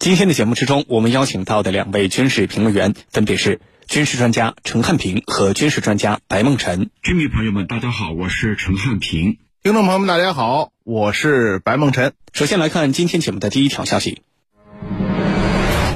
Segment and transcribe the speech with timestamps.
[0.00, 6.88] 今天的节目之中，我们邀请到的两位军事评论员分别是军事专家陈汉平和军事专家白梦辰。
[7.02, 9.36] 军迷朋友们，大家好，我是陈汉平。
[9.62, 12.14] 听众朋友们，大家好，我是白梦辰。
[12.32, 14.22] 首先来看今天节目的第一条消息：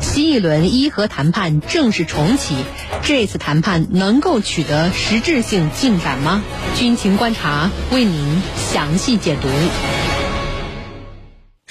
[0.03, 2.57] 新一轮伊核谈判正式重启，
[3.03, 6.45] 这次谈判能够取得实质性进展吗？
[6.77, 9.49] 军情观察为您详细解读。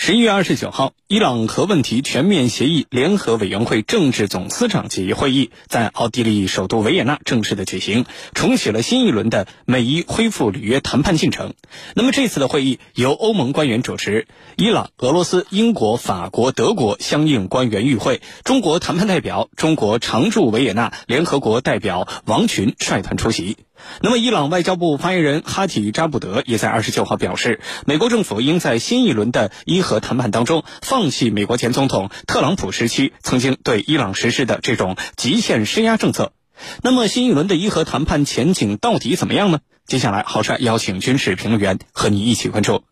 [0.06, 11.54] 十一月二十九号，伊朗核问题全面协议联合委员会政治总司长级会议在奥地利首都维也纳正式的举行，重启了新一轮的美伊恢复履约谈判进程。
[11.96, 23.56] 那么这次的会议由欧盟官员主持，伊朗、俄罗斯、英国、法国、德国相应官员与会，中国谈判代表、中国常驻维也纳联合国代表王群率团出席。
[24.00, 36.34] 那么，伊朗外交部发言人哈提扎布德也在二十九号表示，美国政府应在新一轮的伊核和谈判当中放弃美国前总统特朗普时期曾经对伊朗实施的这种极限施压政策。
[36.82, 39.60] 那么，新一轮的伊核谈判前景到底怎么样呢？
[39.86, 42.84] 接下来，郝帅邀请军事评论员和你一起关注。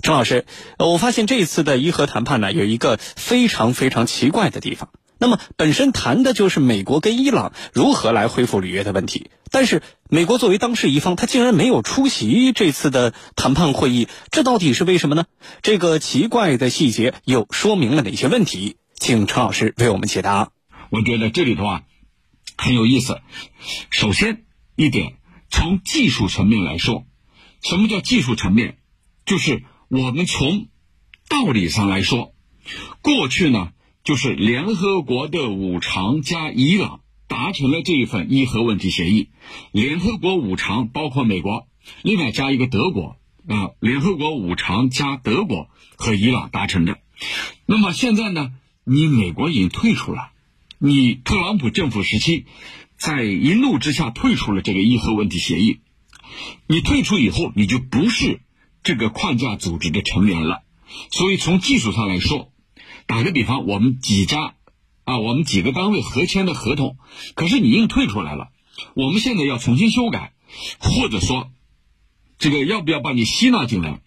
[0.00, 0.46] 陈老师，
[0.78, 4.90] 我发现这次的伊核谈判呢，有一个非常非常奇怪的地方。
[5.24, 15.24] 那么本身谈的就是美国跟伊朗如何来恢复履约的问题，但是美国作为当事一方，他竟然没有出席这次的谈判会议，这到底是为什么呢？
[15.62, 18.76] 这个奇怪的细节又说明了哪些问题？
[18.98, 20.50] 请陈老师为我们解答。
[20.90, 21.82] 我觉得这里头啊
[22.58, 23.22] 很有意思。
[23.88, 24.44] 首先
[24.76, 25.14] 一点，
[25.48, 27.06] 从技术层面来说，
[27.62, 28.76] 什么叫技术层面？
[29.24, 30.66] 就是我们从
[31.30, 32.34] 道理上来说，
[33.00, 33.70] 过去呢。
[34.04, 39.30] 就是联合国的五常加伊朗达成了这一份伊核问题协议，
[39.72, 41.66] 联合国五常包括美国，
[42.02, 43.16] 另外加一个德国
[43.48, 46.98] 啊，联合国五常加德国和伊朗达成的。
[47.64, 48.52] 那么现在呢，
[48.84, 50.32] 你美国已经退出了，
[50.78, 52.44] 你特朗普政府时期
[52.98, 55.80] 在一怒之下退出了这个伊核问题协议，
[56.66, 58.42] 你退出以后你就不是
[58.82, 60.62] 这个框架组织的成员了，
[61.10, 62.50] 所以从技术上来说。
[63.06, 64.54] 打个比方，我们几家
[65.04, 66.96] 啊，我们几个单位合签的合同，
[67.34, 68.48] 可是你硬退出来了，
[68.94, 70.32] 我们现在要重新修改，
[70.80, 71.50] 或者说，
[72.38, 74.00] 这个要不要把你吸纳进来，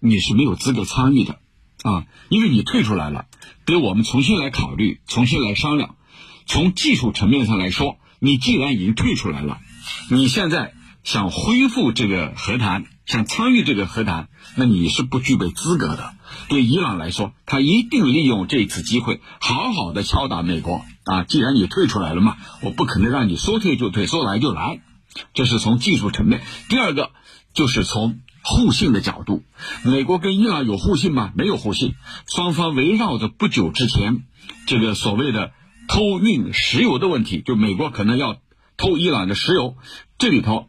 [0.00, 1.38] 你是没有资格参与的
[1.82, 3.26] 啊，因为你退出来了，
[3.64, 5.96] 得我们重新来考虑，重新来商量。
[6.46, 9.60] 从技术层面上来说，你既然已经退出来了，
[10.10, 10.74] 你现在
[11.04, 12.86] 想恢复这个和谈。
[13.06, 16.14] 想参与这个和谈，那你是不具备资格的。
[16.48, 21.24] 对伊朗来说，他一定利用这次机会，好好的敲打美国啊！
[21.24, 24.80] 既然你退出来了嘛，我不可能让你说退就退，说来就来。
[25.32, 26.42] 这是从技术层面。
[26.68, 27.10] 第二个
[27.52, 29.42] 就是从互信的角度，
[29.84, 31.32] 美国跟伊朗有互信吗？
[31.36, 31.94] 没有互信。
[32.26, 34.24] 双方围绕着不久之前
[34.66, 35.52] 这个所谓的
[35.88, 38.38] 偷运石油的问题，就美国可能要
[38.76, 39.76] 偷伊朗的石油，
[40.18, 40.68] 这里头。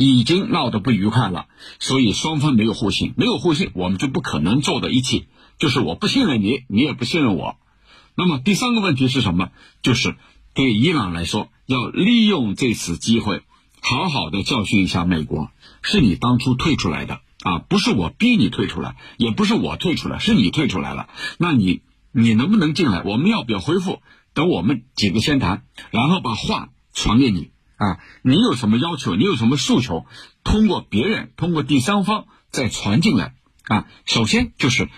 [0.00, 1.46] 已经闹得不愉快了，
[1.80, 5.26] 所以双方没有互信，没有互信，我们就不可能坐在一起。
[5.58, 7.56] 就是我不信任你，你也不信任我。
[8.14, 9.50] 那么第三个问题是什么？
[9.82, 10.14] 就是
[10.54, 13.42] 对伊朗来说，要利用这次机会，
[13.80, 15.50] 好好的教训一下美国。
[15.82, 21.08] 是你当初退出来的啊，不是我逼你退出来，也不是我退出来，是你退出来了。
[21.38, 21.82] 那你
[22.12, 23.02] 你能不能进来？
[23.02, 24.00] 我们要不要恢复？
[24.32, 27.50] 等我们几个先谈，然后把话传给你。
[27.78, 29.14] 啊，你有什么要求？
[29.14, 30.04] 你有什么诉求？
[30.42, 33.34] 通过别人，通过第三方再传进来
[33.68, 33.86] 啊。
[34.04, 34.88] 首先就是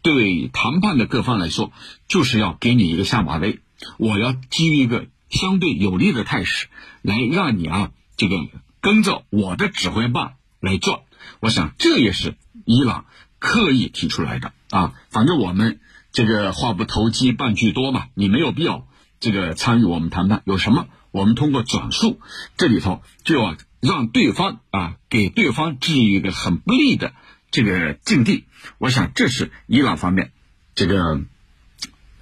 [0.00, 1.72] 对谈判的各方来说，
[2.06, 3.58] 就是要给你一个下马威，
[3.98, 6.68] 我要基于一个相对有利的态势，
[7.02, 8.36] 来让你啊这个
[8.80, 11.02] 跟着我的指挥棒来做。
[11.40, 13.06] 我想这也是伊朗
[13.40, 14.94] 刻意提出来的啊。
[15.08, 15.80] 反正我们
[16.12, 18.86] 这个话不投机半句多嘛，你没有必要
[19.18, 20.86] 这个参与我们谈判，有什么？
[21.10, 22.20] 我们通过转述，
[22.56, 27.12] 这里头就要让对方啊，给对方置于一个很不利的
[27.50, 28.44] 这个境地。
[28.78, 30.32] 我想这是伊朗方面
[30.74, 31.20] 这个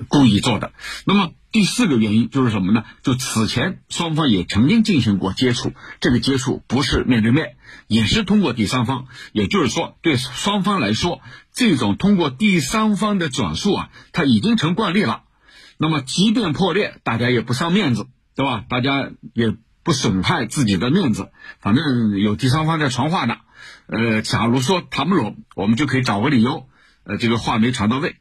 [0.08, 0.73] 故意做的。
[1.05, 2.85] 那么第四个原因就是什么呢？
[3.02, 7.56] 就此前双方也曾经进行过接触，这个接触不是面对面，
[7.87, 9.06] 也是通过第三方。
[9.32, 11.20] 也就是说，对双方来说，
[11.52, 15.23] 这种通过第三方的转述啊，它已经成惯例了。
[15.79, 18.06] 那么即便破裂，大家也不伤面子。
[18.38, 18.64] 对吧？
[18.69, 19.52] 大家也
[19.82, 23.38] 不损害自己的面子，反正有第三方在传话的。
[23.88, 26.69] 呃，假如说谈不拢，我们就可以找个理由，
[27.02, 28.14] 呃，这个话没传到位。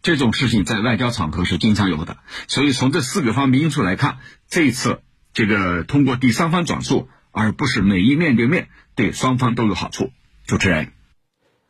[0.00, 2.16] 这种事情在外交场合是经常有的。
[2.46, 5.02] 所以从这四个方面因素来看，这一次
[5.34, 10.10] 这个通过第三方转述，而不是每一面对面，对双方都有好处。
[10.46, 10.92] 主持人，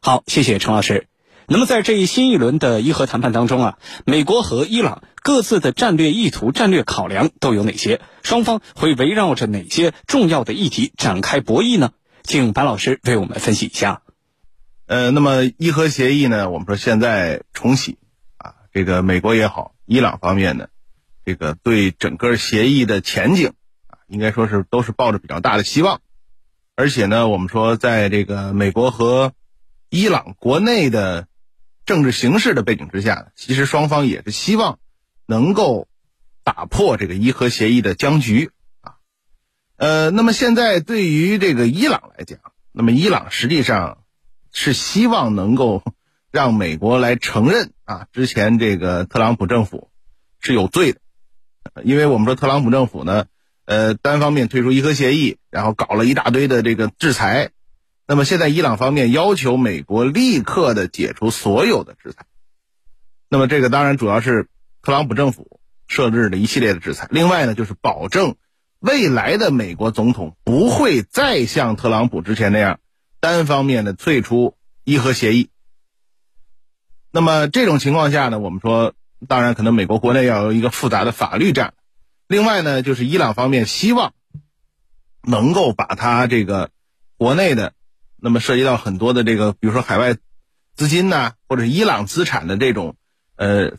[0.00, 1.07] 好，谢谢陈老师。
[1.50, 8.02] 那么在这一新一轮的伊核谈判当中啊，美国和伊朗各自的战略意图、战略考量都有哪些？
[8.22, 11.92] 双方会围绕着哪些重要的议题展开博弈呢？
[12.22, 14.02] 请白老师为我们分析一下。
[14.84, 17.96] 呃，那么伊核协议呢，我们说现在重启
[18.36, 20.68] 啊，这个美国也好，伊朗方面呢，
[21.24, 23.54] 这个对整个协议的前景
[23.86, 26.02] 啊，应该说是都是抱着比较大的希望。
[26.74, 29.32] 而且呢，我们说在这个美国和
[29.88, 31.26] 伊朗国内的
[31.88, 34.78] 政治形势的背景之下，其实双方也是希望
[35.24, 35.88] 能够
[36.44, 38.50] 打破这个伊核协议的僵局
[38.82, 38.96] 啊。
[39.76, 42.40] 呃，那么现在对于这个伊朗来讲，
[42.72, 44.04] 那么伊朗实际上
[44.52, 45.82] 是希望能够
[46.30, 49.90] 让美国来承认啊，之前这个特朗普政府
[50.40, 51.00] 是有罪的，
[51.84, 53.24] 因为我们说特朗普政府呢，
[53.64, 57.48] 呃，单方面退出伊核协议，然后搞了一大堆的这个制裁。
[58.10, 62.24] 那么现在伊朗方面要求美国立刻的解除所有的制裁，
[63.28, 64.48] 那么这个当然主要是
[64.80, 67.06] 特朗普政府设置的一系列的制裁。
[67.10, 68.36] 另外呢，就是保证
[68.78, 72.80] 未来的美国总统不会再像特朗普之前那样
[73.20, 75.50] 单方面的退出伊核协议。
[77.10, 78.94] 那么这种情况下呢，我们说，
[79.28, 81.74] 当然可能美国国内要有一个复杂的法律战。
[82.26, 84.14] 另外呢，就是伊朗方面希望
[85.22, 86.70] 能够把他这个
[87.18, 87.74] 国内的。
[88.20, 90.16] 那么涉及到很多的这个，比如说海外
[90.74, 92.96] 资金呐，或者伊朗资产的这种
[93.36, 93.72] 呃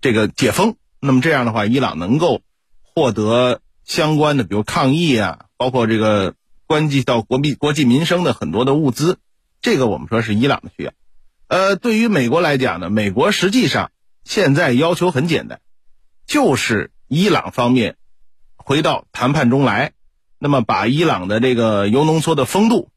[0.00, 2.42] 这个解封，那么这样的话，伊朗能够
[2.82, 6.34] 获得相关的，比如抗疫啊，包括这个
[6.66, 9.18] 关系到国民国计民生的很多的物资，
[9.60, 10.92] 这个我们说是伊朗的需要。
[11.48, 13.92] 呃，对于美国来讲呢，美国实际上
[14.24, 15.60] 现在要求很简单，
[16.26, 17.96] 就是伊朗方面
[18.56, 19.92] 回到谈判中来，
[20.40, 22.90] 那么把伊朗的这个铀浓缩的风度。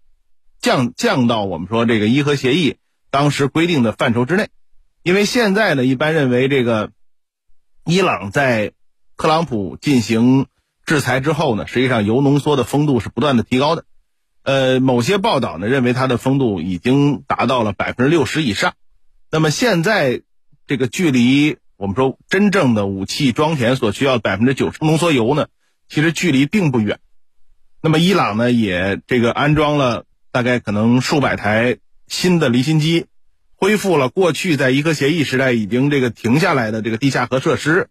[0.62, 2.78] 降降到我们说这个伊核协议
[3.12, 4.50] 当时规定的范畴之内，
[5.04, 6.92] 因为现在呢，一般认为这个
[7.86, 8.74] 伊朗在
[9.16, 10.48] 特朗普进行
[10.86, 13.86] 制裁之后呢，实际上铀浓缩的风度是不断的提高的，
[14.44, 18.74] 呃，某些报道呢认为它的风度已经达到了百分之六十以上。
[19.32, 20.22] 那么现在
[20.68, 25.48] 这个距离我们说真正的武器装填所需要百分之九十浓缩铀呢，
[25.88, 27.00] 其实距离并不远。
[27.82, 30.04] 那么伊朗呢也这个安装了。
[30.32, 31.78] 大概可能数百台
[32.08, 33.08] 新的离心机，
[33.56, 37.90] 恢复了过去在伊核协议时代已经这个停下来的这个地下核设施，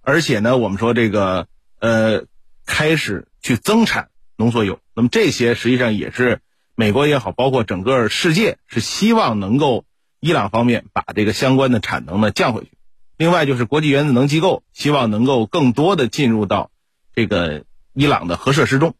[0.00, 1.46] 而且呢，我们说这个
[1.78, 2.24] 呃
[2.66, 6.40] 开始去增产浓缩铀，那么这些实际上也是
[6.74, 9.84] 美国也好，包括整个世界是希望能够
[10.20, 12.70] 伊朗方面把这个相关的产能呢降回去。
[13.16, 16.70] 另外就是国际原子能机构希望能够更多的进入到
[17.14, 18.96] 这个伊朗的核设施中。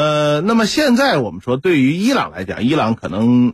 [0.00, 3.52] 呃，那么现在我们说，对于伊朗来讲，伊朗可能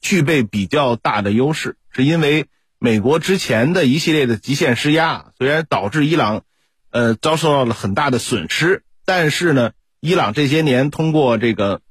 [0.00, 2.46] 具备比较大的优势，是因为
[2.78, 6.44] 美国之前的一系列的极限施压，虽然导致伊朗
[6.90, 11.82] 呃遭受到了很大的损失，但是呢，伊朗这些年通过这个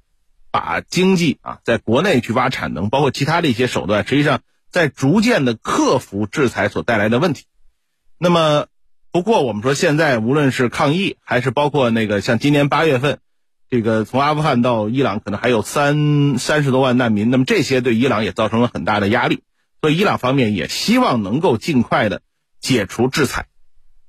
[0.50, 7.46] 把经济啊在国内去挖产能，包括其他的一些手段，实际上在逐渐的克服制裁所带来的问题。
[8.18, 8.66] 那么，
[9.12, 13.20] 不过我们说现在无论是抗议，还是包括那个像今年八月份。
[13.72, 19.44] 这个从阿富汗到伊朗可能还有三三十多万难民，那么这些对伊朗也造成了很大的压力，
[19.80, 22.22] 所以伊朗方面也希望能够尽快的
[22.60, 23.46] 解除制裁。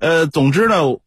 [0.00, 0.98] 呃，总之呢，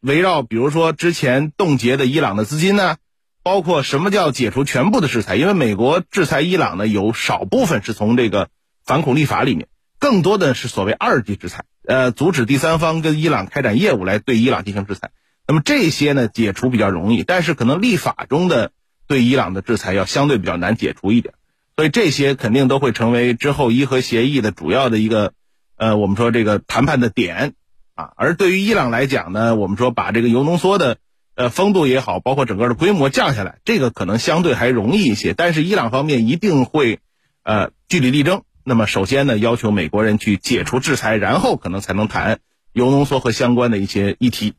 [0.00, 2.96] 围绕比如说之前冻结的伊朗的资金呢，
[3.44, 8.48] 包括什么叫解除全部的制裁，因为美国制裁伊朗呢有少部分是从这个
[8.84, 9.68] 反恐立法里面，
[10.00, 15.12] 更多的是所谓二级制裁，呃，阻止第三方跟伊朗开展业务来对伊朗进行制裁。
[15.50, 18.70] 那么这些呢，解除比较容易，但是可能立法中的
[19.08, 21.34] 对伊朗的制裁要相对比较难解除一点，
[21.74, 25.32] 所以这些肯定都会成为之后伊核协议的主要的一个，
[25.76, 27.54] 呃，我们说这个谈判的点
[27.96, 28.12] 啊。
[28.14, 30.98] 而对于伊朗来讲呢，我们说把这个铀浓缩的
[31.34, 35.34] 呃风度也好，包括整个的规模降下来，这个可能相对还容易一些。
[35.34, 37.00] 但是伊朗方面一定会
[37.42, 38.44] 呃据理力争。
[38.62, 42.38] 那么首先呢，要求美国人去解除制裁，然后可能才能谈
[42.72, 44.54] 铀浓缩和相关的一些议题。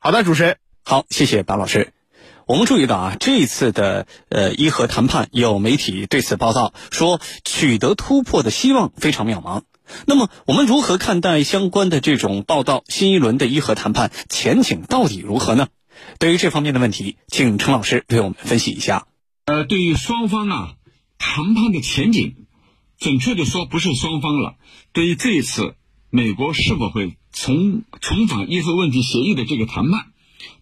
[0.00, 1.92] 好的，主持人，好，谢谢白老师。
[2.46, 9.62] 我们注意到啊，这次的呃伊核谈判，有媒体对此报道说，取得突破的希望非常渺茫。
[10.06, 12.84] 那么，我们如何看待相关的这种报道？
[12.86, 15.66] 新一轮的伊核谈判前景到底如何呢？
[16.20, 19.08] 对于这方面的问题，请陈老师为我们分析一下。
[19.46, 20.74] 呃，对于双方啊
[21.18, 22.46] 谈判的前景，
[23.00, 24.54] 准确的说，不是双方了。
[24.92, 25.74] 对于这一次。
[26.10, 30.12] 美国是否会重重返伊核问题协议的这个谈判，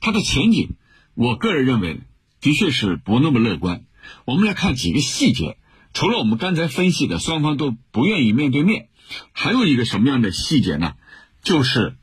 [0.00, 0.76] 它的前景，
[1.14, 2.00] 我个人认为
[2.40, 3.84] 的确是不那么乐观。
[4.26, 5.56] 我们来看几个细节，
[5.94, 8.88] 除了我们刚才分析的双方都不愿意面对面，
[9.32, 10.94] 还有一个什么样的细节呢？
[11.42, 11.96] 就是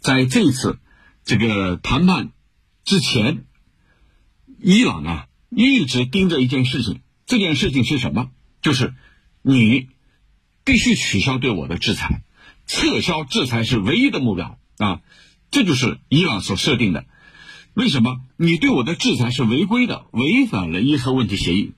[0.00, 0.80] 在这一次
[1.24, 2.32] 这个谈判
[2.84, 3.44] 之前，
[4.60, 8.30] 伊朗呢一直盯着一件事情，这件事情是什么？
[8.60, 8.92] 就是
[9.42, 9.88] 你
[10.64, 12.22] 必须取消对我的制裁，
[12.68, 15.00] 撤销制裁是唯一的目标啊！
[15.50, 17.06] 这就是伊朗所设定的。
[17.74, 18.20] 为什么？
[18.36, 21.72] 你对我的制裁是违规的，违反了伊核问题协议。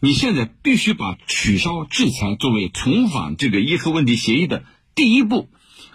[0.00, 5.48] 你现在必须把取消制裁作为重返这个伊核问题协议的第一步，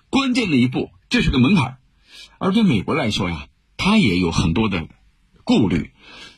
[0.10, 1.77] 关键的一步，这是个门槛。
[2.39, 4.88] 而对美国来说呀，他也有很多的
[5.44, 5.91] 顾虑。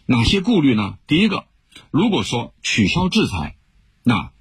[0.06, 0.98] 哪些顾虑呢？
[1.08, 1.46] 第一个，
[1.92, 3.58] 如果说取消制裁，
[4.04, 4.32] 那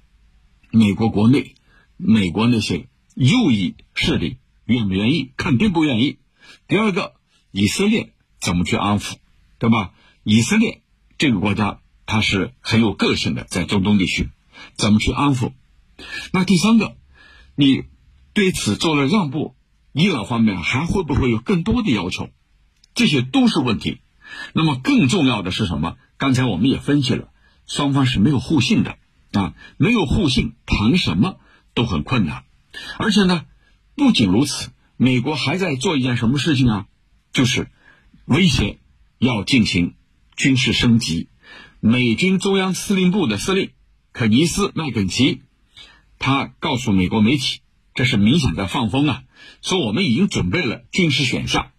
[0.71, 1.55] 美国国内、
[1.97, 2.88] 美国那些
[3.19, 5.31] 右翼势力愿不愿意？
[5.35, 6.17] 肯定不愿意。
[6.67, 7.15] 第二个，
[7.51, 9.15] 以色列怎么去安抚，
[9.59, 9.91] 对吧？
[10.23, 10.81] 以色列
[11.17, 11.81] 这个国家。
[12.11, 14.31] 它是很有个性的，在中东地区，
[14.75, 15.51] 怎么去安抚？
[16.33, 16.97] 那第三个，
[17.55, 17.83] 你
[18.33, 19.53] 对此做了让步，
[19.91, 22.31] 伊朗方面还会不会有更多的要求？
[22.95, 23.99] 这些都是问题。
[24.53, 25.97] 那么更重要的是什么？
[26.17, 27.29] 刚才我们也分析了，
[27.67, 28.97] 双方是没有互信的
[29.33, 31.37] 啊，没有互信，谈什么
[31.75, 32.43] 都很困难。
[32.97, 33.45] 而且呢，
[33.95, 36.85] 不仅如此，美国还在做一件什么事情啊？
[37.31, 37.69] 就是
[38.25, 38.79] 威胁
[39.17, 39.95] 要进行
[40.35, 41.29] 军事升级。
[41.79, 43.71] 美军中央司令部的司令
[44.11, 45.43] 肯尼斯·麦肯齐，
[46.17, 47.61] 他告诉美国媒体，
[47.93, 49.23] 这是明显的放风啊，
[49.61, 51.71] 说我们已经准备了军事选项，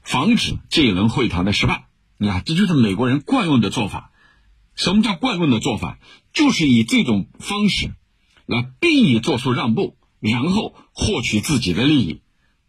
[0.00, 1.88] 防止这一轮会谈的失败。
[2.16, 4.10] 你看，这就是美国人惯用的做法。
[4.74, 5.98] 什么叫惯用的做法？
[6.32, 7.92] 就是以这种方式
[8.46, 12.20] 来逼你做出让步，然后获取自己的利益。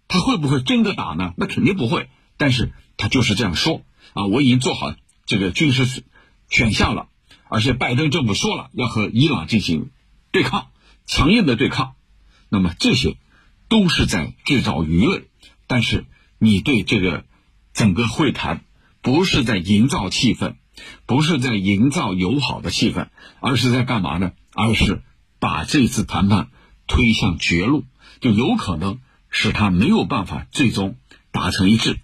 [0.08, 1.34] 他会不会真的打呢？
[1.38, 2.10] 那肯定不会。
[2.38, 6.03] 但是他就是这样说啊，我已经做好这个军事。
[6.50, 7.08] 选项了，
[7.48, 9.91] 而且拜登政府说了要和伊朗进行
[10.31, 10.67] 对抗，
[11.05, 11.93] 强硬的对抗，
[12.50, 13.15] 那么这些
[13.70, 15.27] 都是在制造舆论，
[15.65, 16.05] 但是
[16.39, 17.24] 你对这个
[17.74, 18.65] 整个会谈
[19.01, 20.55] 不是在营造气氛，
[21.05, 23.08] 不是在营造友好的气氛，
[23.39, 24.34] 而是在干嘛呢？
[24.53, 25.03] 而是
[25.39, 26.50] 把这次谈判
[26.91, 27.86] 推向绝路，
[28.19, 30.98] 就有可能使他没有办法最终
[31.31, 31.98] 达成一致。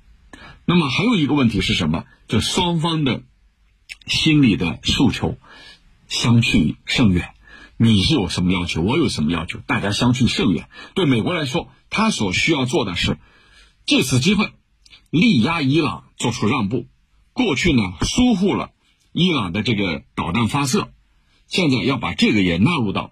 [0.63, 2.05] 那么还有一个问题是什么？
[2.29, 3.21] 就双方的。
[4.05, 5.37] 心理的诉求
[6.07, 7.33] 相去甚远，
[7.75, 10.69] 你是有什么要求，我有什么要求，大家相去甚远。
[10.93, 13.17] 对美国来说，他所需要做的是
[13.85, 14.53] 借此机会
[15.09, 16.87] 力压伊朗做出让步。
[17.33, 18.71] 过去呢疏忽了
[19.11, 20.89] 伊朗的这个导弹发射，
[21.47, 23.11] 现在要把这个也纳入到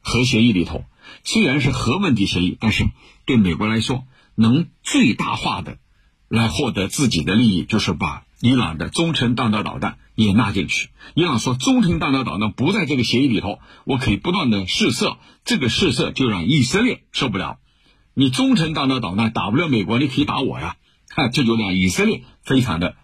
[0.00, 0.84] 核协议里头。
[1.24, 2.84] 虽然是核问题协议，但是
[3.24, 4.04] 对美国来说，
[4.34, 5.78] 能最大化的
[6.28, 8.24] 来获得自己的利益，就是把。
[8.44, 10.88] 伊朗的中程弹道导弹也纳进去。
[11.14, 17.60] 伊朗说，中程弹道导弹不在这个协议里头，我可以不断的试射，这个试射就让以色列受不了。
[18.14, 20.74] 你中程弹道导弹打不了美国，你可以打我呀，
[21.10, 22.96] 哈，这就让以色列非常的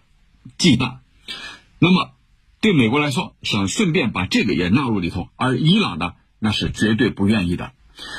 [0.57, 0.97] 忌惮。
[1.79, 2.11] 那么，
[2.59, 7.71] 对美国来说，想顺便把这个也纳入里头，而伊朗呢，那是绝对不愿意的。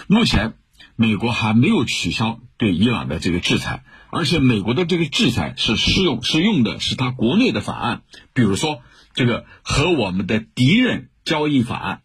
[0.07, 0.55] 目前，
[0.97, 3.85] 美国还没有取消对伊朗的这个制裁。
[4.13, 8.03] 而且美国的这个制裁是适用，是用的是他国内的法案，
[8.35, 8.81] 比如说
[9.15, 12.03] 这个和我们的敌人交易法案，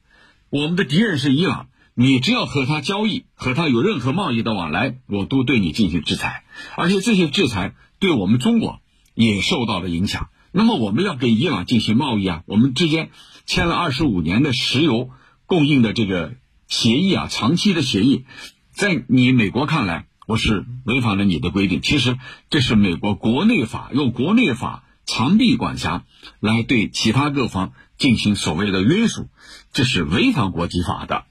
[0.51, 6.44] 我们的敌人是伊朗，你只要和他交易，和他有任何贸易的往来，我都对你进行制裁。
[6.75, 8.82] 而且这些制裁对我们中国
[9.15, 10.29] 也受到了影响。
[10.51, 13.10] 那么我们要跟伊朗进行贸易啊，我们之间
[13.48, 15.10] 签了二十五年的石油
[15.48, 16.36] 供应的这个
[16.67, 18.25] 协议啊，长期的协议，
[18.72, 20.07] 在你美国看来。
[20.27, 22.17] 我是违反了你的规定，其实
[22.50, 26.03] 这是美国国内法用国内法长臂管辖
[26.39, 29.29] 来对其他各方进行所谓的约束，
[29.72, 31.25] 这是违反国际法的。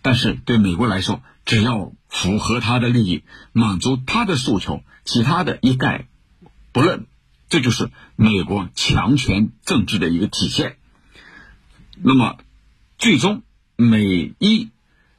[0.00, 6.08] 但是对美国来说，只要符合他的利益，满足他的诉求，其他的一概
[6.72, 7.04] 不论，
[7.50, 10.78] 这就是美国强权政治的一个体现。
[12.02, 12.38] 那么，
[12.96, 13.42] 最终
[13.76, 14.70] 美伊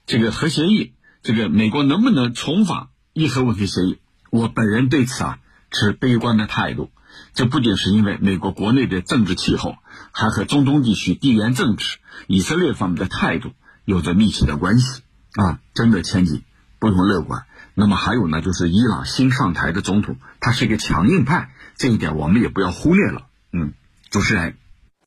[0.10, 2.88] 这个核协议，这个美国能不能重返？
[3.13, 4.00] 伊核问题协议，
[4.32, 5.38] 我本人对此啊
[5.70, 6.89] 持悲观的态度。
[7.36, 9.75] 这不仅是因为美国国内的政治气候，
[10.12, 13.51] 还和中东地区地缘政治、以色列方面的态度
[13.86, 15.04] 有着密切的关系
[15.36, 15.60] 啊！
[15.75, 16.42] 真的前景
[16.80, 17.46] 不容乐观。
[17.75, 23.28] 那么还有呢，就是伊朗新上台的总统，他是一个强硬派，这一点我们也不要忽略了。
[23.54, 23.74] 嗯，
[24.10, 24.58] 主持人。